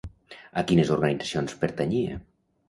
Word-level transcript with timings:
A 0.61 0.63
quines 0.71 0.91
organitzacions 0.95 1.55
pertanyia? 1.65 2.19